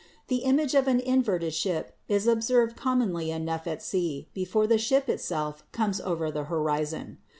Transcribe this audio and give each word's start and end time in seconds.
The 0.29 0.37
image 0.37 0.73
of 0.73 0.87
an 0.87 0.99
inverted 0.99 1.53
ship 1.53 1.95
is 2.07 2.25
observed 2.25 2.75
com 2.75 3.01
monly 3.03 3.27
enough 3.29 3.67
at 3.67 3.83
sea 3.83 4.27
before 4.33 4.65
the 4.65 4.79
ship 4.79 5.07
itself 5.07 5.63
comes 5.71 6.01
over 6.01 6.31
the 6.31 6.45
horizon. 6.45 7.19